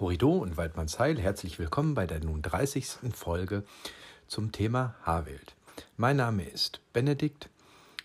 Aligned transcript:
Horido 0.00 0.32
und 0.32 0.56
Waldmannsheil, 0.56 1.20
herzlich 1.20 1.60
willkommen 1.60 1.94
bei 1.94 2.04
der 2.08 2.18
nun 2.18 2.42
30. 2.42 3.14
Folge 3.14 3.62
zum 4.26 4.50
Thema 4.50 4.96
Haarwelt. 5.04 5.54
Mein 5.96 6.16
Name 6.16 6.42
ist 6.42 6.80
Benedikt, 6.92 7.48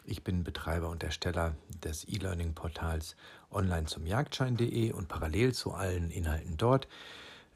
ich 0.06 0.24
bin 0.24 0.44
Betreiber 0.44 0.90
und 0.90 1.04
Ersteller 1.04 1.56
des 1.84 2.08
E-Learning-Portals 2.08 3.16
online 3.50 3.86
zum 3.88 4.06
Jagdschein.de 4.06 4.92
und 4.92 5.08
parallel 5.08 5.56
zu 5.56 5.72
allen 5.72 6.12
Inhalten 6.12 6.58
dort 6.58 6.88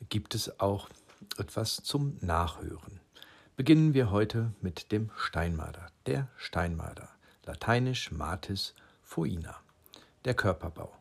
gibt 0.09 0.33
es 0.33 0.59
auch 0.59 0.89
etwas 1.37 1.75
zum 1.83 2.17
Nachhören. 2.21 3.01
Beginnen 3.55 3.93
wir 3.93 4.09
heute 4.09 4.51
mit 4.61 4.91
dem 4.91 5.11
Steinmarder, 5.15 5.91
der 6.07 6.27
Steinmarder, 6.37 7.09
lateinisch 7.45 8.11
Matis 8.11 8.73
foina, 9.03 9.57
der 10.25 10.33
Körperbau. 10.33 10.91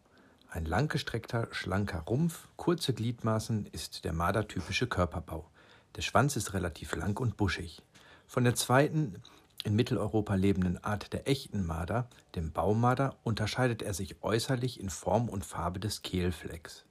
Ein 0.55 0.67
langgestreckter, 0.67 1.49
schlanker 1.51 2.01
Rumpf, 2.01 2.47
kurze 2.57 2.93
Gliedmaßen 2.93 3.65
ist 3.73 4.05
der 4.05 4.13
Marder-typische 4.13 4.87
Körperbau. 4.87 5.49
Der 5.97 6.03
Schwanz 6.03 6.37
ist 6.37 6.53
relativ 6.53 6.95
lang 6.95 7.19
und 7.19 7.39
buschig. 7.39 7.81
Von 8.27 8.45
der 8.45 8.55
zweiten 8.55 9.23
in 9.65 9.75
Mitteleuropa 9.75 10.35
lebenden 10.35 10.77
Art 10.85 11.15
der 11.15 11.27
echten 11.27 11.65
Marder, 11.65 12.07
dem 12.35 12.53
Baumarder, 12.53 13.17
unterscheidet 13.23 13.81
er 13.81 13.95
sich 13.95 14.23
äußerlich 14.23 14.79
in 14.79 14.91
Form 14.91 15.31
und 15.31 15.47
Farbe 15.47 15.81
des 15.81 16.03
Kehlflecks. 16.03 16.85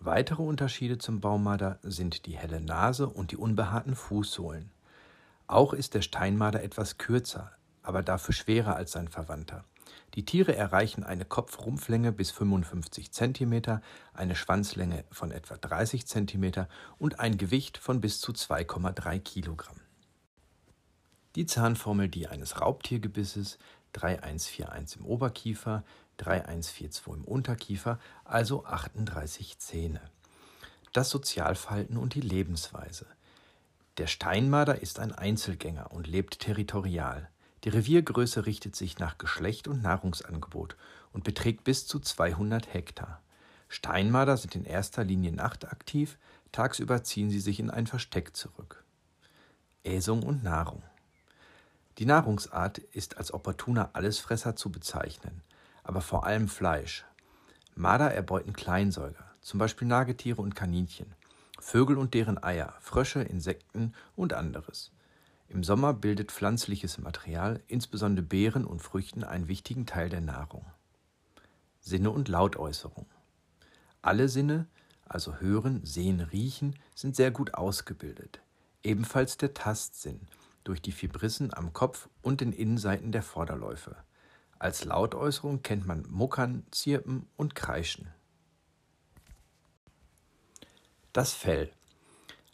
Weitere 0.00 0.42
Unterschiede 0.42 0.98
zum 0.98 1.20
Baumarder 1.20 1.78
sind 1.84 2.26
die 2.26 2.36
helle 2.36 2.60
Nase 2.60 3.08
und 3.08 3.30
die 3.30 3.36
unbehaarten 3.36 3.94
Fußsohlen. 3.94 4.68
Auch 5.46 5.74
ist 5.74 5.94
der 5.94 6.02
Steinmarder 6.02 6.64
etwas 6.64 6.98
kürzer, 6.98 7.52
aber 7.84 8.02
dafür 8.02 8.34
schwerer 8.34 8.74
als 8.74 8.90
sein 8.90 9.06
Verwandter. 9.06 9.64
Die 10.14 10.24
Tiere 10.24 10.56
erreichen 10.56 11.04
eine 11.04 11.24
Kopfrumpflänge 11.24 12.12
bis 12.12 12.30
55 12.30 13.12
cm, 13.12 13.80
eine 14.12 14.34
Schwanzlänge 14.34 15.04
von 15.10 15.30
etwa 15.30 15.56
30 15.56 16.06
cm 16.06 16.66
und 16.98 17.20
ein 17.20 17.38
Gewicht 17.38 17.78
von 17.78 18.00
bis 18.00 18.20
zu 18.20 18.32
2,3 18.32 19.20
kg. 19.20 19.70
Die 21.36 21.46
Zahnformel 21.46 22.08
die 22.08 22.26
eines 22.26 22.60
Raubtiergebisses 22.60 23.58
3141 23.92 25.00
im 25.00 25.06
Oberkiefer, 25.06 25.84
3142 26.16 27.06
im 27.14 27.24
Unterkiefer, 27.24 27.98
also 28.24 28.64
38 28.64 29.58
Zähne. 29.58 30.00
Das 30.92 31.10
Sozialverhalten 31.10 31.96
und 31.96 32.14
die 32.14 32.20
Lebensweise. 32.20 33.06
Der 33.96 34.06
Steinmarder 34.06 34.80
ist 34.82 34.98
ein 34.98 35.12
Einzelgänger 35.12 35.92
und 35.92 36.06
lebt 36.06 36.40
territorial. 36.40 37.28
Die 37.64 37.68
Reviergröße 37.68 38.46
richtet 38.46 38.74
sich 38.74 38.98
nach 38.98 39.18
Geschlecht 39.18 39.68
und 39.68 39.82
Nahrungsangebot 39.82 40.76
und 41.12 41.24
beträgt 41.24 41.64
bis 41.64 41.86
zu 41.86 42.00
200 42.00 42.72
Hektar. 42.72 43.20
Steinmarder 43.68 44.36
sind 44.36 44.56
in 44.56 44.64
erster 44.64 45.04
Linie 45.04 45.32
nachtaktiv, 45.32 46.18
tagsüber 46.52 47.04
ziehen 47.04 47.30
sie 47.30 47.40
sich 47.40 47.60
in 47.60 47.70
ein 47.70 47.86
Versteck 47.86 48.34
zurück. 48.34 48.84
Äsung 49.84 50.22
und 50.22 50.42
Nahrung. 50.42 50.82
Die 51.98 52.06
Nahrungsart 52.06 52.78
ist 52.78 53.18
als 53.18 53.32
opportuner 53.32 53.90
Allesfresser 53.92 54.56
zu 54.56 54.72
bezeichnen, 54.72 55.42
aber 55.84 56.00
vor 56.00 56.24
allem 56.24 56.48
Fleisch. 56.48 57.04
Marder 57.74 58.12
erbeuten 58.12 58.54
Kleinsäuger, 58.54 59.30
zum 59.40 59.58
Beispiel 59.58 59.86
Nagetiere 59.86 60.40
und 60.40 60.56
Kaninchen, 60.56 61.14
Vögel 61.58 61.98
und 61.98 62.14
deren 62.14 62.42
Eier, 62.42 62.74
Frösche, 62.80 63.22
Insekten 63.22 63.94
und 64.16 64.32
anderes. 64.32 64.92
Im 65.50 65.64
Sommer 65.64 65.92
bildet 65.92 66.30
pflanzliches 66.30 66.98
Material, 66.98 67.60
insbesondere 67.66 68.24
Beeren 68.24 68.64
und 68.64 68.80
Früchten, 68.80 69.24
einen 69.24 69.48
wichtigen 69.48 69.84
Teil 69.84 70.08
der 70.08 70.20
Nahrung. 70.20 70.64
Sinne 71.80 72.12
und 72.12 72.28
Lautäußerung. 72.28 73.06
Alle 74.00 74.28
Sinne, 74.28 74.68
also 75.06 75.40
Hören, 75.40 75.84
Sehen, 75.84 76.20
Riechen, 76.20 76.76
sind 76.94 77.16
sehr 77.16 77.32
gut 77.32 77.54
ausgebildet. 77.54 78.40
Ebenfalls 78.84 79.38
der 79.38 79.52
Tastsinn 79.52 80.20
durch 80.62 80.80
die 80.80 80.92
Fibrissen 80.92 81.52
am 81.52 81.72
Kopf 81.72 82.08
und 82.22 82.40
den 82.40 82.52
Innenseiten 82.52 83.10
der 83.10 83.24
Vorderläufe. 83.24 83.96
Als 84.60 84.84
Lautäußerung 84.84 85.64
kennt 85.64 85.84
man 85.84 86.06
Muckern, 86.08 86.64
Zirpen 86.70 87.26
und 87.36 87.56
Kreischen. 87.56 88.06
Das 91.12 91.32
Fell. 91.32 91.72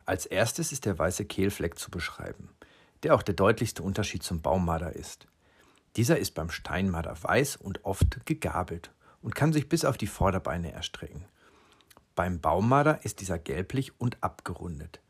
Als 0.06 0.24
erstes 0.24 0.72
ist 0.72 0.86
der 0.86 0.98
weiße 0.98 1.26
Kehlfleck 1.26 1.78
zu 1.78 1.90
beschreiben 1.90 2.48
der 3.02 3.14
auch 3.14 3.22
der 3.22 3.34
deutlichste 3.34 3.82
Unterschied 3.82 4.22
zum 4.22 4.40
Baummarder 4.40 4.94
ist. 4.94 5.26
Dieser 5.96 6.18
ist 6.18 6.34
beim 6.34 6.50
Steinmarder 6.50 7.16
weiß 7.22 7.56
und 7.56 7.84
oft 7.84 8.26
gegabelt 8.26 8.90
und 9.22 9.34
kann 9.34 9.52
sich 9.52 9.68
bis 9.68 9.84
auf 9.84 9.96
die 9.96 10.06
Vorderbeine 10.06 10.72
erstrecken. 10.72 11.24
Beim 12.14 12.40
Baummarder 12.40 13.04
ist 13.04 13.20
dieser 13.20 13.38
gelblich 13.38 13.98
und 14.00 14.22
abgerundet. 14.22 15.00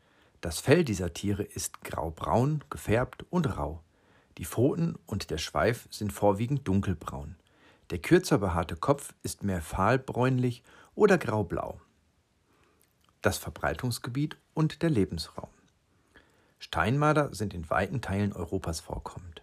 Das 0.41 0.59
Fell 0.59 0.83
dieser 0.83 1.13
Tiere 1.13 1.43
ist 1.43 1.81
graubraun, 1.83 2.63
gefärbt 2.69 3.25
und 3.29 3.57
rau. 3.57 3.81
Die 4.37 4.45
Pfoten 4.45 4.95
und 5.05 5.29
der 5.29 5.39
Schweif 5.39 5.87
sind 5.89 6.13
vorwiegend 6.13 6.67
dunkelbraun. 6.67 7.35
Der 7.89 7.99
kürzer 7.99 8.37
behaarte 8.37 8.75
Kopf 8.75 9.13
ist 9.23 9.43
mehr 9.43 9.61
fahlbräunlich 9.61 10.63
oder 10.95 11.17
graublau. 11.17 11.79
Das 13.21 13.37
Verbreitungsgebiet 13.37 14.37
und 14.53 14.81
der 14.81 14.89
Lebensraum. 14.89 15.49
Steinmarder 16.59 17.33
sind 17.33 17.53
in 17.53 17.69
weiten 17.69 18.01
Teilen 18.01 18.33
Europas 18.33 18.79
vorkommend. 18.79 19.41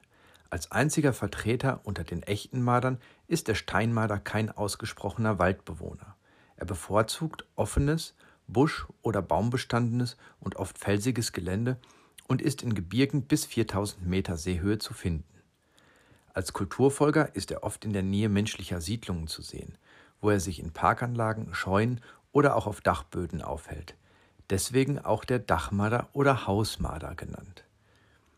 Als 0.51 0.73
einziger 0.73 1.13
Vertreter 1.13 1.81
unter 1.85 2.05
den 2.05 2.23
echten 2.23 2.63
Mardern 2.63 2.99
ist 3.29 3.49
der 3.49 3.55
Steinmarder 3.55 4.19
kein 4.19 4.51
ausgesprochener 4.51 5.39
Waldbewohner. 5.39 6.17
Er 6.57 6.67
bevorzugt 6.67 7.45
offenes, 7.57 8.15
busch- 8.47 8.87
oder 9.03 9.23
baumbestandenes 9.23 10.17
und 10.41 10.57
oft 10.57 10.79
felsiges 10.79 11.33
Gelände 11.33 11.79
und 12.27 12.43
ist 12.43 12.63
in 12.63 12.75
Gebirgen 12.75 13.23
bis 13.23 13.45
4000 13.47 14.07
Meter 14.07 14.37
Seehöhe 14.37 14.79
zu 14.79 14.95
finden. 14.95 15.25
Als 16.33 16.53
Kulturfolger 16.53 17.35
ist 17.35 17.51
er 17.51 17.63
oft 17.63 17.85
in 17.85 17.93
der 17.93 18.03
Nähe 18.03 18.29
menschlicher 18.29 18.81
Siedlungen 18.81 19.29
zu 19.29 19.41
sehen, 19.41 19.79
wo 20.21 20.31
er 20.31 20.41
sich 20.41 20.59
in 20.59 20.73
Parkanlagen, 20.73 21.55
Scheunen 21.55 22.01
oder 22.33 22.57
auch 22.57 22.67
auf 22.67 22.81
Dachböden 22.81 23.41
aufhält 23.41 23.95
deswegen 24.51 24.99
auch 24.99 25.25
der 25.25 25.39
Dachmarder 25.39 26.09
oder 26.13 26.47
Hausmarder 26.47 27.15
genannt. 27.15 27.65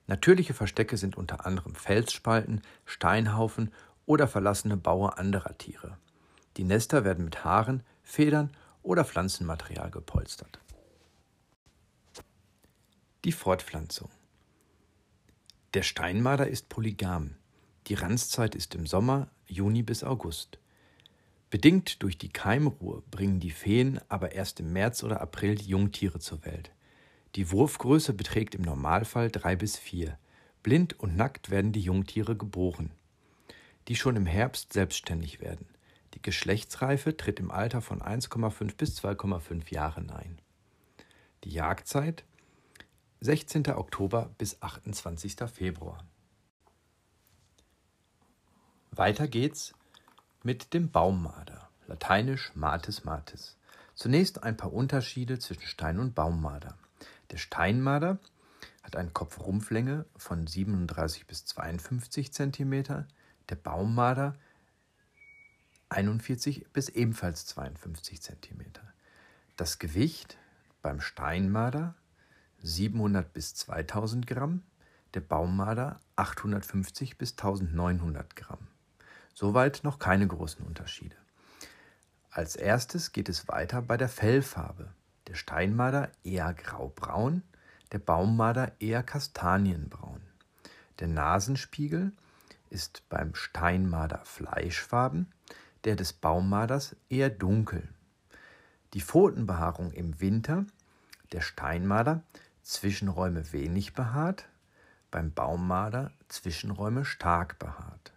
Natürliche 0.06 0.54
Verstecke 0.54 0.96
sind 0.96 1.16
unter 1.16 1.46
anderem 1.46 1.74
Felsspalten, 1.74 2.62
Steinhaufen 2.84 3.72
oder 4.06 4.28
verlassene 4.28 4.76
Baue 4.76 5.18
anderer 5.18 5.58
Tiere. 5.58 5.98
Die 6.56 6.64
Nester 6.64 7.04
werden 7.04 7.24
mit 7.24 7.44
Haaren, 7.44 7.82
Federn 8.02 8.50
oder 8.82 9.04
Pflanzenmaterial 9.04 9.90
gepolstert. 9.90 10.60
Die 13.24 13.32
Fortpflanzung. 13.32 14.08
Der 15.74 15.82
Steinmarder 15.82 16.46
ist 16.46 16.68
polygam. 16.68 17.34
Die 17.88 17.94
Ranzzeit 17.94 18.54
ist 18.54 18.74
im 18.76 18.86
Sommer, 18.86 19.28
Juni 19.46 19.82
bis 19.82 20.04
August. 20.04 20.58
Bedingt 21.56 22.02
durch 22.02 22.18
die 22.18 22.28
Keimruhe 22.28 23.02
bringen 23.10 23.40
die 23.40 23.50
Feen 23.50 23.98
aber 24.10 24.32
erst 24.32 24.60
im 24.60 24.74
März 24.74 25.02
oder 25.02 25.22
April 25.22 25.54
die 25.54 25.70
Jungtiere 25.70 26.18
zur 26.18 26.44
Welt. 26.44 26.70
Die 27.34 27.50
Wurfgröße 27.50 28.12
beträgt 28.12 28.54
im 28.54 28.60
Normalfall 28.60 29.30
drei 29.30 29.56
bis 29.56 29.78
vier. 29.78 30.18
Blind 30.62 31.00
und 31.00 31.16
nackt 31.16 31.48
werden 31.48 31.72
die 31.72 31.80
Jungtiere 31.80 32.36
geboren, 32.36 32.90
die 33.88 33.96
schon 33.96 34.16
im 34.16 34.26
Herbst 34.26 34.74
selbstständig 34.74 35.40
werden. 35.40 35.66
Die 36.12 36.20
Geschlechtsreife 36.20 37.16
tritt 37.16 37.40
im 37.40 37.50
Alter 37.50 37.80
von 37.80 38.02
1,5 38.02 38.76
bis 38.76 39.02
2,5 39.02 39.72
Jahren 39.72 40.10
ein. 40.10 40.38
Die 41.44 41.52
Jagdzeit 41.52 42.26
16. 43.20 43.66
Oktober 43.68 44.34
bis 44.36 44.60
28. 44.60 45.36
Februar. 45.50 46.06
Weiter 48.90 49.26
geht's 49.26 49.72
mit 50.46 50.74
dem 50.74 50.92
Baummarder, 50.92 51.68
lateinisch 51.88 52.54
Matis 52.54 53.02
matis. 53.02 53.56
Zunächst 53.96 54.44
ein 54.44 54.56
paar 54.56 54.72
Unterschiede 54.72 55.40
zwischen 55.40 55.66
Stein- 55.66 55.98
und 55.98 56.14
Baummarder. 56.14 56.78
Der 57.32 57.38
Steinmarder 57.38 58.20
hat 58.84 58.94
eine 58.94 59.10
Kopfrumpflänge 59.10 60.04
von 60.16 60.46
37 60.46 61.26
bis 61.26 61.46
52 61.46 62.32
cm, 62.32 62.84
der 63.48 63.56
Baummarder 63.56 64.36
41 65.88 66.68
bis 66.72 66.90
ebenfalls 66.90 67.46
52 67.46 68.22
cm. 68.22 68.66
Das 69.56 69.80
Gewicht 69.80 70.38
beim 70.80 71.00
Steinmarder 71.00 71.96
700 72.62 73.32
bis 73.32 73.56
2000 73.56 74.28
Gramm, 74.28 74.62
der 75.14 75.22
Baummarder 75.22 75.98
850 76.14 77.18
bis 77.18 77.32
1900 77.32 78.36
Gramm. 78.36 78.68
Soweit 79.38 79.80
noch 79.82 79.98
keine 79.98 80.26
großen 80.26 80.64
Unterschiede. 80.64 81.14
Als 82.30 82.56
erstes 82.56 83.12
geht 83.12 83.28
es 83.28 83.48
weiter 83.48 83.82
bei 83.82 83.98
der 83.98 84.08
Fellfarbe. 84.08 84.88
Der 85.26 85.34
Steinmarder 85.34 86.10
eher 86.24 86.54
graubraun, 86.54 87.42
der 87.92 87.98
Baummarder 87.98 88.72
eher 88.80 89.02
kastanienbraun. 89.02 90.22
Der 91.00 91.08
Nasenspiegel 91.08 92.12
ist 92.70 93.06
beim 93.10 93.34
Steinmarder 93.34 94.22
fleischfarben, 94.24 95.30
der 95.84 95.96
des 95.96 96.14
Baummarders 96.14 96.96
eher 97.10 97.28
dunkel. 97.28 97.86
Die 98.94 99.02
Pfotenbehaarung 99.02 99.92
im 99.92 100.18
Winter, 100.18 100.64
der 101.32 101.42
Steinmarder, 101.42 102.22
Zwischenräume 102.62 103.52
wenig 103.52 103.92
behaart, 103.92 104.48
beim 105.10 105.30
Baummarder 105.30 106.10
Zwischenräume 106.28 107.04
stark 107.04 107.58
behaart. 107.58 108.15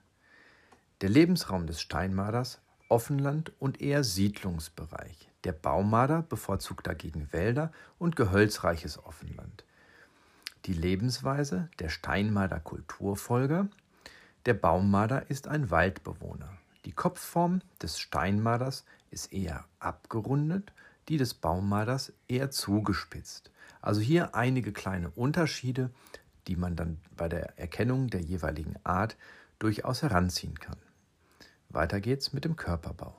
Der 1.01 1.09
Lebensraum 1.09 1.65
des 1.65 1.79
Steinmarders 1.79 2.59
Offenland 2.89 3.53
und 3.57 3.79
eher 3.81 4.03
Siedlungsbereich. 4.03 5.29
Der 5.45 5.53
Baumarder 5.53 6.23
bevorzugt 6.23 6.87
dagegen 6.87 7.31
Wälder 7.31 7.71
und 7.99 8.17
gehölzreiches 8.17 9.01
Offenland. 9.05 9.63
Die 10.65 10.73
Lebensweise 10.73 11.69
der 11.79 11.87
Steinmarder 11.87 12.59
Kulturfolger. 12.59 13.69
Der 14.45 14.55
Baummarder 14.55 15.29
ist 15.29 15.47
ein 15.47 15.71
Waldbewohner. 15.71 16.49
Die 16.83 16.91
Kopfform 16.91 17.61
des 17.81 17.97
Steinmarders 17.97 18.83
ist 19.09 19.31
eher 19.31 19.63
abgerundet, 19.79 20.73
die 21.07 21.15
des 21.15 21.33
Baummarders 21.33 22.11
eher 22.27 22.51
zugespitzt. 22.51 23.51
Also 23.81 24.01
hier 24.01 24.35
einige 24.35 24.73
kleine 24.73 25.11
Unterschiede, 25.11 25.91
die 26.47 26.57
man 26.57 26.75
dann 26.75 26.99
bei 27.15 27.29
der 27.29 27.57
Erkennung 27.57 28.09
der 28.09 28.21
jeweiligen 28.21 28.75
Art 28.83 29.15
durchaus 29.59 30.01
heranziehen 30.01 30.59
kann. 30.59 30.77
Weiter 31.69 32.01
geht's 32.01 32.33
mit 32.33 32.45
dem 32.45 32.55
Körperbau. 32.55 33.15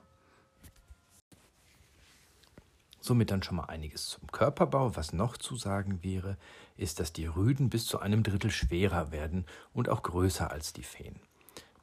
Somit 2.99 3.31
dann 3.31 3.41
schon 3.41 3.55
mal 3.55 3.65
einiges 3.65 4.09
zum 4.09 4.31
Körperbau. 4.31 4.95
Was 4.95 5.13
noch 5.13 5.37
zu 5.37 5.55
sagen 5.55 6.03
wäre, 6.03 6.37
ist, 6.77 6.99
dass 6.99 7.13
die 7.13 7.25
Rüden 7.25 7.69
bis 7.69 7.85
zu 7.85 7.99
einem 7.99 8.23
Drittel 8.23 8.51
schwerer 8.51 9.11
werden 9.11 9.45
und 9.73 9.89
auch 9.89 10.03
größer 10.03 10.51
als 10.51 10.73
die 10.73 10.83
Feen. 10.83 11.19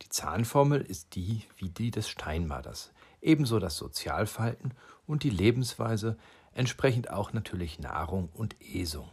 Die 0.03 0.09
Zahnformel 0.11 0.81
ist 0.81 1.17
die 1.17 1.43
wie 1.57 1.71
die 1.71 1.91
des 1.91 2.09
Steinmaders, 2.09 2.93
ebenso 3.21 3.59
das 3.59 3.77
Sozialverhalten 3.77 4.75
und 5.07 5.25
die 5.25 5.31
Lebensweise, 5.31 6.17
entsprechend 6.53 7.11
auch 7.11 7.33
natürlich 7.33 7.79
Nahrung 7.79 8.29
und 8.35 8.57
Esung. 8.61 9.11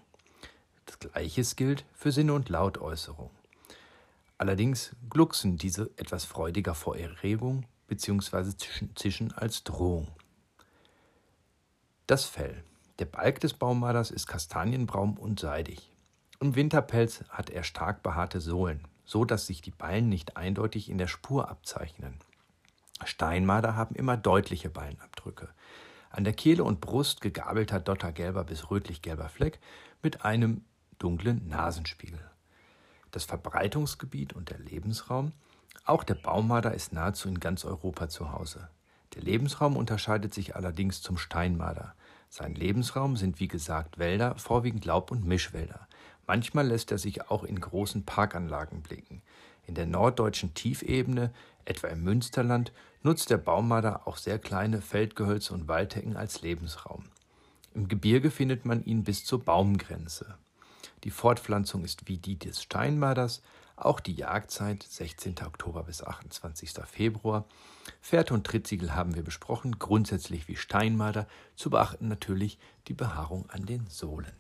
Das 0.86 1.00
Gleiches 1.00 1.56
gilt 1.56 1.86
für 1.94 2.12
Sinne 2.12 2.34
und 2.34 2.50
Lautäußerung. 2.50 3.32
Allerdings 4.38 4.96
glucksen 5.10 5.58
diese 5.58 5.92
etwas 5.96 6.26
freudiger 6.26 6.76
vor 6.76 6.98
Erregung 6.98 7.66
bzw. 7.88 8.52
zischen 8.96 9.32
als 9.32 9.64
Drohung. 9.64 10.10
Das 12.08 12.26
Fell. 12.26 12.64
Der 13.00 13.06
Balk 13.06 13.40
des 13.40 13.54
Baumaders 13.54 14.12
ist 14.12 14.28
kastanienbraun 14.28 15.18
und 15.18 15.40
seidig. 15.40 15.92
Im 16.40 16.56
Winterpelz 16.56 17.24
hat 17.30 17.50
er 17.50 17.64
stark 17.64 18.04
behaarte 18.04 18.42
Sohlen, 18.42 18.88
so 19.06 19.26
dass 19.26 19.48
sich 19.48 19.62
die 19.62 19.72
Ballen 19.72 20.10
nicht 20.10 20.38
eindeutig 20.38 20.90
in 20.90 20.98
der 20.98 21.08
Spur 21.08 21.50
abzeichnen. 21.50 22.20
Steinmarder 23.04 23.76
haben 23.76 23.96
immer 23.96 24.18
deutliche 24.18 24.70
Ballenabdrücke. 24.70 25.50
An 26.10 26.24
der 26.24 26.34
Kehle 26.34 26.64
und 26.64 26.80
Brust 26.80 27.22
gegabelter 27.22 27.80
dottergelber 27.80 28.44
bis 28.44 28.70
rötlich-gelber 28.70 29.28
Fleck 29.28 29.60
mit 30.02 30.24
einem 30.24 30.64
dunklen 30.98 31.48
Nasenspiegel 31.48 32.20
das 33.16 33.26
Verbreitungsgebiet 33.26 34.34
und 34.34 34.50
der 34.50 34.60
Lebensraum. 34.60 35.32
Auch 35.86 36.04
der 36.04 36.16
Baummarder 36.16 36.74
ist 36.74 36.94
nahezu 36.94 37.30
in 37.30 37.40
ganz 37.40 37.64
Europa 37.64 38.10
zu 38.10 38.32
Hause. 38.32 38.68
Der 39.14 39.24
Lebensraum 39.24 39.78
unterscheidet 39.78 40.34
sich 40.34 40.56
allerdings 40.56 41.02
zum 41.02 41.18
Steinmarder. 41.18 41.96
Sein 42.30 42.54
Lebensraum 42.54 43.16
sind 43.16 43.40
wie 43.40 43.48
gesagt 43.48 43.98
Wälder, 43.98 44.36
vorwiegend 44.36 44.84
Laub- 44.84 45.12
und 45.12 45.26
Mischwälder. 45.26 45.88
Manchmal 46.28 46.68
lässt 46.68 46.92
er 46.92 46.98
sich 46.98 47.30
auch 47.30 47.44
in 47.44 47.60
großen 47.60 48.04
Parkanlagen 48.04 48.82
blicken. 48.82 49.22
In 49.68 49.76
der 49.76 49.86
norddeutschen 49.86 50.54
Tiefebene, 50.54 51.32
etwa 51.64 51.88
im 51.88 52.04
Münsterland, 52.04 52.74
nutzt 53.04 53.30
der 53.30 53.38
Baummarder 53.38 54.08
auch 54.08 54.18
sehr 54.18 54.40
kleine 54.40 54.82
Feldgehölze 54.82 55.54
und 55.54 55.68
Waldhecken 55.68 56.18
als 56.18 56.42
Lebensraum. 56.42 57.06
Im 57.74 57.88
Gebirge 57.88 58.32
findet 58.32 58.66
man 58.66 58.84
ihn 58.84 59.04
bis 59.04 59.24
zur 59.24 59.44
Baumgrenze. 59.44 60.36
Die 61.06 61.12
Fortpflanzung 61.12 61.86
ist 61.86 62.08
wie 62.08 62.18
die 62.18 62.40
des 62.40 62.64
Steinmarders, 62.64 63.44
auch 63.76 64.00
die 64.00 64.16
Jagdzeit 64.16 64.82
16. 64.82 65.36
Oktober 65.46 65.84
bis 65.84 66.04
28. 66.04 66.74
Februar. 66.88 67.46
Fährte 68.02 68.34
und 68.34 68.48
Trittsiegel 68.48 68.96
haben 68.96 69.14
wir 69.14 69.22
besprochen, 69.22 69.78
grundsätzlich 69.78 70.48
wie 70.48 70.56
Steinmarder, 70.56 71.28
zu 71.56 71.70
beachten 71.70 72.08
natürlich 72.08 72.58
die 72.88 72.96
Behaarung 72.96 73.48
an 73.52 73.68
den 73.68 73.86
Sohlen. 73.86 74.32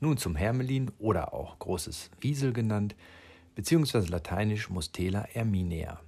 Nun 0.00 0.18
zum 0.18 0.36
Hermelin 0.36 0.92
oder 0.98 1.32
auch 1.32 1.58
großes 1.58 2.10
Wiesel 2.20 2.52
genannt, 2.52 2.94
beziehungsweise 3.54 4.08
lateinisch 4.08 4.68
Mustela 4.68 5.22
erminea. 5.32 5.98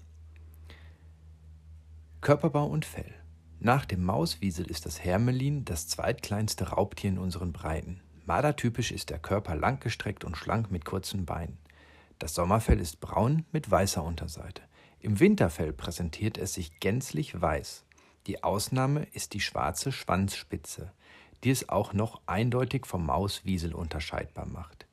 Körperbau 2.21 2.67
und 2.67 2.85
Fell. 2.85 3.15
Nach 3.59 3.87
dem 3.87 4.05
Mauswiesel 4.05 4.67
ist 4.67 4.85
das 4.85 5.03
Hermelin 5.03 5.65
das 5.65 5.89
zweitkleinste 5.89 6.69
Raubtier 6.69 7.09
in 7.09 7.19
unseren 7.19 7.55
Breiten. 7.55 8.03
Mardertypisch 8.29 8.93
ist 8.93 9.09
der 9.09 9.19
Körper 9.19 9.57
langgestreckt 9.57 10.23
und 10.23 10.37
schlank 10.37 10.71
mit 10.71 10.85
kurzen 10.85 11.25
Beinen. 11.25 11.57
Das 12.19 12.35
Sommerfell 12.35 12.79
ist 12.79 13.01
braun 13.01 13.47
mit 13.53 13.71
weißer 13.71 14.05
Unterseite. 14.05 14.61
Im 15.01 15.19
Winterfell 15.19 15.73
präsentiert 15.73 16.37
es 16.37 16.53
sich 16.53 16.79
gänzlich 16.79 17.41
weiß. 17.41 17.87
Die 18.27 18.45
Ausnahme 18.45 19.05
ist 19.13 19.33
die 19.33 19.41
schwarze 19.41 19.93
Schwanzspitze, 19.93 20.93
die 21.43 21.49
es 21.49 21.71
auch 21.71 21.95
noch 21.95 22.21
eindeutig 22.27 22.85
vom 22.85 23.07
Mauswiesel 23.07 23.75
unterscheidbar 23.75 24.45
macht. 24.45 24.87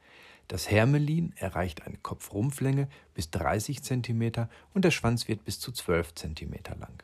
Das 0.47 0.71
Hermelin 0.71 1.33
erreicht 1.35 1.85
eine 1.85 1.97
Kopfrumpflänge 1.97 2.87
bis 3.15 3.31
30 3.31 3.83
cm 3.83 4.47
und 4.73 4.85
der 4.85 4.91
Schwanz 4.91 5.27
wird 5.27 5.43
bis 5.43 5.59
zu 5.59 5.73
12 5.73 6.15
cm 6.15 6.53
lang. 6.79 7.03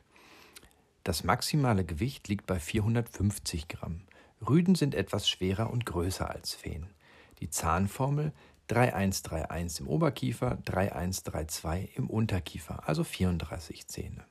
Das 1.03 1.25
maximale 1.25 1.83
Gewicht 1.83 2.29
liegt 2.29 2.47
bei 2.47 2.57
450 2.57 3.67
Gramm. 3.67 4.03
Rüden 4.47 4.75
sind 4.75 4.95
etwas 4.95 5.29
schwerer 5.29 5.69
und 5.69 5.85
größer 5.85 6.29
als 6.29 6.53
Feen. 6.53 6.87
Die 7.39 7.49
Zahnformel 7.49 8.33
3131 8.67 9.81
im 9.81 9.87
Oberkiefer, 9.87 10.57
3132 10.65 11.97
im 11.97 12.09
Unterkiefer, 12.09 12.87
also 12.87 13.03
34 13.03 13.87
Zähne. 13.87 14.25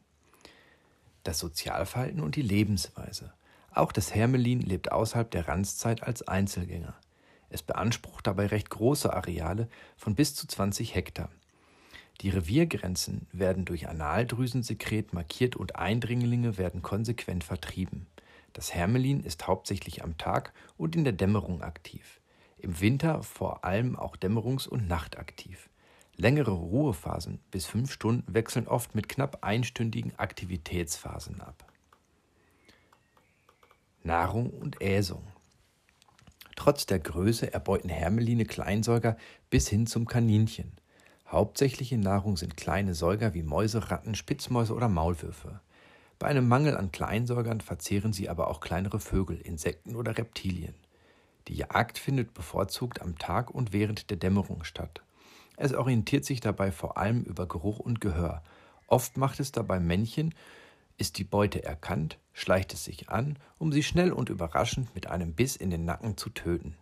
Das 1.23 1.39
Sozialverhalten 1.39 2.21
und 2.21 2.37
die 2.37 2.43
Lebensweise. 2.43 3.33
Auch 3.73 3.93
das 3.93 4.15
Hermelin 4.15 4.61
lebt 4.61 4.91
außerhalb 4.91 5.31
der 5.31 5.47
Ranzzeit 5.47 6.03
als 6.03 6.27
Einzelgänger. 6.27 6.95
Es 7.51 7.63
beansprucht 7.63 8.27
dabei 8.27 8.47
recht 8.47 8.71
große 8.71 9.13
Areale 9.13 9.69
von 9.97 10.15
bis 10.15 10.35
zu 10.35 10.47
20 10.47 10.95
Hektar. 10.95 11.29
Die 12.21 12.31
Reviergrenzen 12.31 13.27
werden 13.33 13.65
durch 13.65 13.89
Analdrüsensekret 13.89 15.13
markiert 15.13 15.57
und 15.57 15.77
Eindringlinge 15.77 16.59
werden 16.59 16.83
konsequent 16.83 17.45
vertrieben. 17.45 18.07
Das 18.53 18.75
Hermelin 18.75 19.21
ist 19.21 19.47
hauptsächlich 19.47 20.03
am 20.03 20.19
Tag 20.19 20.53
und 20.77 20.97
in 20.97 21.05
der 21.05 21.13
Dämmerung 21.13 21.63
aktiv. 21.63 22.21
Im 22.59 22.81
Winter 22.81 23.23
vor 23.23 23.65
allem 23.65 23.97
auch 23.97 24.17
dämmerungs- 24.17 24.69
und 24.69 24.89
nachtaktiv. 24.89 25.71
Längere 26.17 26.51
Ruhephasen 26.51 27.41
bis 27.51 27.67
fünf 27.67 27.93
Stunden 27.93 28.35
wechseln 28.35 28.69
oft 28.69 28.95
mit 28.95 29.09
knapp 29.09 29.39
einstündigen 29.43 30.13
Aktivitätsphasen 30.19 31.41
ab. 31.41 31.65
Nahrung 34.03 34.51
und 34.51 34.81
Äsung. 34.81 35.27
Trotz 36.57 36.85
der 36.85 36.99
Größe 36.99 37.53
erbeuten 37.53 37.89
Hermeline 37.89 38.45
Kleinsäuger 38.45 39.17
bis 39.49 39.69
hin 39.69 39.87
zum 39.87 40.07
Kaninchen. 40.07 40.73
Hauptsächliche 41.27 41.97
Nahrung 41.97 42.37
sind 42.37 42.57
kleine 42.57 42.95
Säuger 42.95 43.33
wie 43.33 43.43
Mäuse, 43.43 43.91
Ratten, 43.91 44.15
Spitzmäuse 44.15 44.75
oder 44.75 44.89
Maulwürfe. 44.89 45.61
Bei 46.21 46.29
einem 46.29 46.49
Mangel 46.49 46.77
an 46.77 46.93
Kleinsäugern 46.93 47.63
verzehren 47.63 48.13
sie 48.13 48.29
aber 48.29 48.49
auch 48.49 48.61
kleinere 48.61 49.01
Vögel, 49.01 49.41
Insekten 49.41 49.97
oder 49.97 50.19
Reptilien. 50.19 50.75
Die 51.49 51.55
Jagd 51.55 51.99
findet 51.99 52.35
bevorzugt 52.35 53.01
am 53.01 53.17
Tag 53.17 53.51
und 53.51 53.73
während 53.73 54.11
der 54.11 54.19
Dämmerung 54.19 54.63
statt. 54.63 55.01
Es 55.57 55.73
orientiert 55.73 56.27
sich 56.27 56.41
dabei 56.41 56.73
vor 56.73 56.99
allem 56.99 57.23
über 57.23 57.49
Geruch 57.49 57.79
und 57.79 58.03
Gehör. 58.03 58.43
Oft 58.87 59.17
macht 59.17 59.41
es 59.41 59.51
dabei 59.51 59.81
Männchen, 59.81 60.35
ist 60.99 61.17
die 61.17 61.25
Beute 61.25 61.65
erkannt, 61.65 62.19
schleicht 62.35 62.75
es 62.75 62.85
sich 62.85 63.09
an, 63.09 63.39
um 63.57 63.73
sie 63.73 63.83
schnell 63.83 64.13
und 64.13 64.29
überraschend 64.29 64.95
mit 64.95 65.07
einem 65.07 65.33
Biss 65.33 65.57
in 65.57 65.71
den 65.71 65.87
Nacken 65.87 66.19
zu 66.19 66.29
töten. 66.29 66.77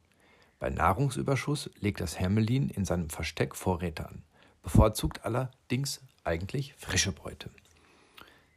Bei 0.58 0.68
Nahrungsüberschuss 0.68 1.70
legt 1.78 2.00
das 2.00 2.18
Hermelin 2.18 2.70
in 2.70 2.84
seinem 2.84 3.08
Versteck 3.08 3.54
Vorräte 3.54 4.08
an, 4.08 4.24
bevorzugt 4.64 5.24
allerdings 5.24 6.00
eigentlich 6.24 6.74
frische 6.74 7.12
Beute. 7.12 7.50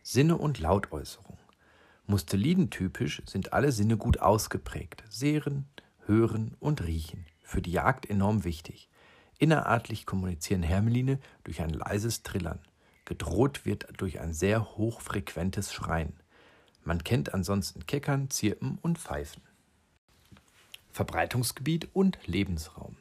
Sinne 0.03 0.37
und 0.37 0.59
Lautäußerung. 0.59 1.37
Musteliden-typisch 2.07 3.21
sind 3.25 3.53
alle 3.53 3.71
Sinne 3.71 3.97
gut 3.97 4.19
ausgeprägt. 4.19 5.03
Sehen, 5.09 5.67
hören 6.05 6.55
und 6.59 6.83
riechen. 6.83 7.25
Für 7.43 7.61
die 7.61 7.71
Jagd 7.71 8.09
enorm 8.09 8.43
wichtig. 8.43 8.89
Innerartlich 9.37 10.05
kommunizieren 10.05 10.63
Hermeline 10.63 11.19
durch 11.43 11.61
ein 11.61 11.69
leises 11.69 12.23
Trillern. 12.23 12.59
Gedroht 13.05 13.65
wird 13.65 13.87
durch 13.97 14.19
ein 14.19 14.33
sehr 14.33 14.77
hochfrequentes 14.77 15.73
Schreien. 15.73 16.13
Man 16.83 17.03
kennt 17.03 17.33
ansonsten 17.33 17.85
Keckern, 17.85 18.29
Zirpen 18.29 18.77
und 18.81 18.97
Pfeifen. 18.97 19.43
Verbreitungsgebiet 20.91 21.89
und 21.93 22.17
Lebensraum. 22.25 22.97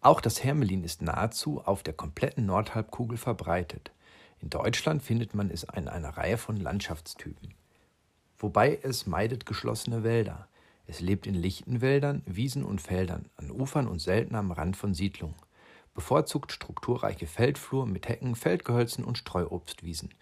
Auch 0.00 0.20
das 0.20 0.42
Hermelin 0.42 0.84
ist 0.84 1.02
nahezu 1.02 1.60
auf 1.60 1.82
der 1.82 1.94
kompletten 1.94 2.46
Nordhalbkugel 2.46 3.18
verbreitet. 3.18 3.92
In 4.42 4.50
Deutschland 4.50 5.02
findet 5.02 5.34
man 5.34 5.50
es 5.50 5.64
in 5.74 5.88
einer 5.88 6.16
Reihe 6.16 6.38
von 6.38 6.56
Landschaftstypen. 6.56 7.54
wobei 8.38 8.78
es 8.82 9.06
meidet 9.06 9.44
geschlossene 9.44 10.02
Wälder. 10.02 10.48
Es 10.86 11.00
lebt 11.00 11.26
in 11.26 11.34
lichten 11.34 11.82
Wäldern, 11.82 12.22
Wiesen 12.24 12.64
und 12.64 12.80
Feldern, 12.80 13.28
an 13.36 13.50
Ufern 13.50 13.86
und 13.86 14.00
selten 14.00 14.34
am 14.34 14.50
Rand 14.50 14.78
von 14.78 14.94
Siedlungen. 14.94 15.36
Bevorzugt 15.94 16.50
strukturreiche 16.50 17.26
Feldflur 17.26 17.84
mit 17.86 18.08
Hecken, 18.08 18.34
Feldgehölzen 18.34 19.04
und 19.04 19.18
Streuobstwiesen. 19.18 20.14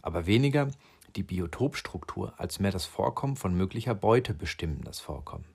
Aber 0.00 0.26
weniger 0.26 0.70
die 1.16 1.22
Biotopstruktur 1.22 2.32
als 2.38 2.60
mehr 2.60 2.70
das 2.70 2.86
Vorkommen 2.86 3.36
von 3.36 3.54
möglicher 3.54 3.94
Beute 3.94 4.32
bestimmen 4.32 4.80
das 4.84 5.00
Vorkommen. 5.00 5.46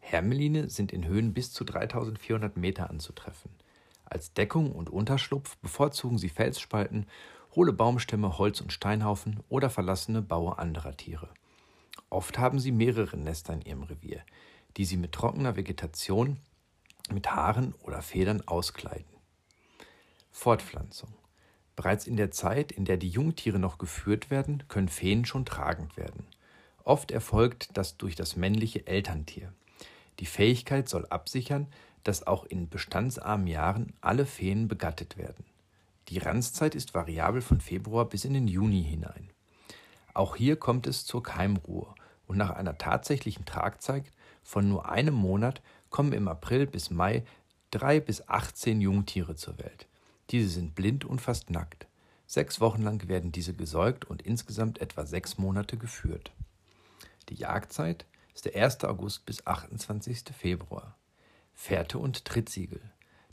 Hermeline 0.00 0.68
sind 0.68 0.92
in 0.92 1.06
Höhen 1.06 1.32
bis 1.32 1.52
zu 1.52 1.62
3400 1.64 2.56
Meter 2.56 2.90
anzutreffen. 2.90 3.52
Als 4.04 4.34
Deckung 4.34 4.72
und 4.72 4.90
Unterschlupf 4.90 5.56
bevorzugen 5.58 6.18
sie 6.18 6.28
Felsspalten, 6.28 7.06
hohle 7.54 7.72
Baumstämme, 7.72 8.38
Holz- 8.38 8.60
und 8.60 8.72
Steinhaufen 8.72 9.40
oder 9.48 9.70
verlassene 9.70 10.22
Baue 10.22 10.58
anderer 10.58 10.96
Tiere. 10.96 11.28
Oft 12.10 12.38
haben 12.38 12.58
sie 12.58 12.72
mehrere 12.72 13.16
Nester 13.16 13.52
in 13.54 13.62
ihrem 13.62 13.82
Revier, 13.82 14.22
die 14.76 14.84
sie 14.84 14.96
mit 14.96 15.12
trockener 15.12 15.56
Vegetation, 15.56 16.38
mit 17.10 17.30
Haaren 17.30 17.74
oder 17.82 18.02
Federn 18.02 18.42
auskleiden. 18.46 19.12
Fortpflanzung. 20.30 21.12
Bereits 21.76 22.06
in 22.06 22.16
der 22.16 22.30
Zeit, 22.30 22.72
in 22.72 22.84
der 22.84 22.96
die 22.96 23.08
Jungtiere 23.08 23.58
noch 23.58 23.78
geführt 23.78 24.30
werden, 24.30 24.64
können 24.68 24.88
Feen 24.88 25.24
schon 25.24 25.44
tragend 25.44 25.96
werden. 25.96 26.26
Oft 26.84 27.10
erfolgt 27.10 27.70
das 27.74 27.96
durch 27.96 28.16
das 28.16 28.36
männliche 28.36 28.86
Elterntier. 28.86 29.52
Die 30.18 30.26
Fähigkeit 30.26 30.88
soll 30.88 31.06
absichern, 31.06 31.68
dass 32.04 32.26
auch 32.26 32.44
in 32.44 32.68
bestandsarmen 32.68 33.46
Jahren 33.46 33.92
alle 34.00 34.26
Feen 34.26 34.68
begattet 34.68 35.16
werden. 35.16 35.44
Die 36.12 36.18
Ranzzeit 36.18 36.74
ist 36.74 36.92
variabel 36.92 37.40
von 37.40 37.62
Februar 37.62 38.04
bis 38.04 38.26
in 38.26 38.34
den 38.34 38.46
Juni 38.46 38.84
hinein. 38.84 39.30
Auch 40.12 40.36
hier 40.36 40.56
kommt 40.56 40.86
es 40.86 41.06
zur 41.06 41.22
Keimruhe 41.22 41.86
und 42.26 42.36
nach 42.36 42.50
einer 42.50 42.76
tatsächlichen 42.76 43.46
Tragzeit 43.46 44.04
von 44.42 44.68
nur 44.68 44.90
einem 44.90 45.14
Monat 45.14 45.62
kommen 45.88 46.12
im 46.12 46.28
April 46.28 46.66
bis 46.66 46.90
Mai 46.90 47.24
drei 47.70 47.98
bis 47.98 48.28
18 48.28 48.82
Jungtiere 48.82 49.36
zur 49.36 49.56
Welt. 49.56 49.88
Diese 50.28 50.50
sind 50.50 50.74
blind 50.74 51.06
und 51.06 51.22
fast 51.22 51.48
nackt. 51.48 51.86
Sechs 52.26 52.60
Wochen 52.60 52.82
lang 52.82 53.08
werden 53.08 53.32
diese 53.32 53.54
gesäugt 53.54 54.04
und 54.04 54.20
insgesamt 54.20 54.82
etwa 54.82 55.06
sechs 55.06 55.38
Monate 55.38 55.78
geführt. 55.78 56.34
Die 57.30 57.36
Jagdzeit 57.36 58.04
ist 58.34 58.44
der 58.44 58.62
1. 58.62 58.84
August 58.84 59.24
bis 59.24 59.46
28. 59.46 60.24
Februar. 60.38 60.94
Fährte 61.54 61.98
und 61.98 62.26
Trittsiegel. 62.26 62.82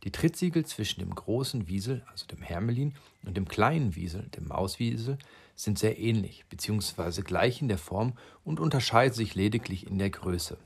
Die 0.03 0.12
Trittsiegel 0.12 0.65
zwischen 0.65 1.01
dem 1.01 1.13
großen 1.13 1.68
Wiesel, 1.68 2.03
also 2.10 2.25
dem 2.25 2.41
Hermelin, 2.41 2.94
und 3.24 3.36
dem 3.36 3.48
kleinen 3.48 3.96
Wiesel, 3.96 4.24
dem 4.36 4.48
Mauswiesel, 4.48 5.18
sind 5.56 5.77
sehr 5.77 6.00
ähnlich 6.00 6.46
bzw. 6.50 7.22
gleich 7.22 7.62
in 7.62 7.68
der 7.68 7.77
Form 7.77 8.13
und 8.46 8.60
unterscheiden 8.60 9.13
sich 9.13 9.36
lediglich 9.36 9.88
in 9.88 10.00
der 10.00 10.10
Größe. 10.10 10.58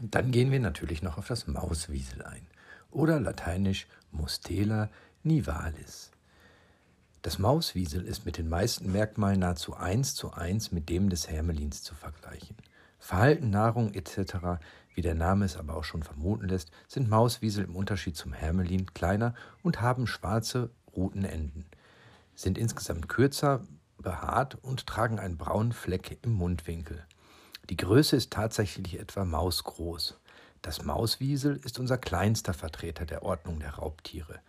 Dann 0.00 0.30
gehen 0.30 0.50
wir 0.50 0.60
natürlich 0.60 1.02
noch 1.02 1.18
auf 1.18 1.26
das 1.26 1.46
Mauswiesel 1.46 2.22
ein 2.22 2.46
oder 2.90 3.20
lateinisch 3.20 3.86
Mustela 4.10 4.90
nivalis. 5.22 6.10
Das 7.22 7.38
Mauswiesel 7.38 8.04
ist 8.04 8.24
mit 8.24 8.38
den 8.38 8.48
meisten 8.48 8.92
Merkmalen 8.92 9.40
nahezu 9.40 9.74
eins 9.74 10.14
zu 10.14 10.32
eins 10.32 10.72
mit 10.72 10.88
dem 10.88 11.10
des 11.10 11.28
Hermelins 11.28 11.82
zu 11.82 11.94
vergleichen. 11.94 12.56
Verhalten, 12.98 13.50
Nahrung 13.50 13.94
etc., 13.94 14.60
wie 14.94 15.02
der 15.02 15.14
Name 15.14 15.44
es 15.44 15.56
aber 15.56 15.76
auch 15.76 15.84
schon 15.84 16.02
vermuten 16.02 16.48
lässt, 16.48 16.70
sind 16.88 17.08
Mauswiesel 17.08 17.64
im 17.64 17.76
Unterschied 17.76 18.16
zum 18.16 18.32
Hermelin 18.32 18.92
kleiner 18.94 19.34
und 19.62 19.80
haben 19.80 20.06
schwarze 20.06 20.70
Rutenenden, 20.94 21.66
sind 22.34 22.58
insgesamt 22.58 23.08
kürzer, 23.08 23.62
behaart 23.98 24.56
und 24.62 24.86
tragen 24.86 25.18
einen 25.18 25.36
braunen 25.36 25.72
Fleck 25.72 26.18
im 26.22 26.32
Mundwinkel. 26.32 27.04
Die 27.70 27.76
Größe 27.76 28.16
ist 28.16 28.32
tatsächlich 28.32 28.98
etwa 28.98 29.24
mausgroß. 29.24 30.18
Das 30.62 30.84
Mauswiesel 30.84 31.56
ist 31.56 31.78
unser 31.78 31.98
kleinster 31.98 32.54
Vertreter 32.54 33.06
der 33.06 33.22
Ordnung 33.22 33.60
der 33.60 33.74
Raubtiere. 33.74 34.40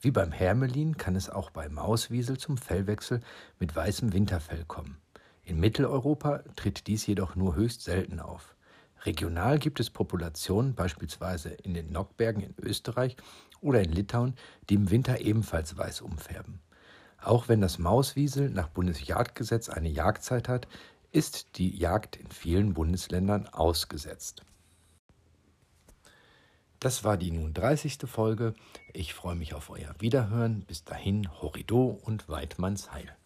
Wie 0.00 0.10
beim 0.10 0.32
Hermelin 0.32 0.98
kann 0.98 1.16
es 1.16 1.30
auch 1.30 1.50
bei 1.50 1.68
Mauswiesel 1.68 2.36
zum 2.36 2.58
Fellwechsel 2.58 3.22
mit 3.58 3.74
weißem 3.74 4.12
Winterfell 4.12 4.64
kommen. 4.66 4.98
In 5.44 5.60
Mitteleuropa 5.60 6.42
tritt 6.56 6.86
dies 6.86 7.06
jedoch 7.06 7.36
nur 7.36 7.54
höchst 7.54 7.82
selten 7.82 8.18
auf. 8.18 8.56
Regional 9.04 9.58
gibt 9.58 9.80
es 9.80 9.90
Populationen, 9.90 10.74
beispielsweise 10.74 11.50
in 11.50 11.74
den 11.74 11.92
Nockbergen 11.92 12.42
in 12.42 12.54
Österreich 12.58 13.16
oder 13.60 13.82
in 13.82 13.92
Litauen, 13.92 14.34
die 14.70 14.74
im 14.74 14.90
Winter 14.90 15.20
ebenfalls 15.20 15.76
weiß 15.76 16.00
umfärben. 16.00 16.60
Auch 17.22 17.48
wenn 17.48 17.60
das 17.60 17.78
Mauswiesel 17.78 18.48
nach 18.48 18.68
Bundesjagdgesetz 18.68 19.68
eine 19.68 19.88
Jagdzeit 19.88 20.48
hat, 20.48 20.66
ist 21.12 21.58
die 21.58 21.76
Jagd 21.76 22.16
in 22.16 22.28
vielen 22.28 22.74
Bundesländern 22.74 23.46
ausgesetzt. 23.48 24.42
Das 26.80 27.04
war 27.04 27.16
die 27.16 27.30
nun 27.30 27.54
30. 27.54 27.98
Folge. 28.06 28.54
Ich 28.92 29.14
freue 29.14 29.36
mich 29.36 29.54
auf 29.54 29.70
euer 29.70 29.94
Wiederhören. 30.00 30.64
Bis 30.66 30.84
dahin, 30.84 31.30
Horrido 31.40 31.86
und 31.86 32.28
Weidmanns 32.28 32.92
Heil. 32.92 33.16